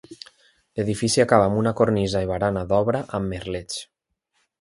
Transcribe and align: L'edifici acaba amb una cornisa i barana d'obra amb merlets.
L'edifici 0.77 1.21
acaba 1.23 1.45
amb 1.49 1.59
una 1.63 1.73
cornisa 1.81 2.21
i 2.25 2.29
barana 2.31 2.63
d'obra 2.71 3.03
amb 3.19 3.33
merlets. 3.35 3.79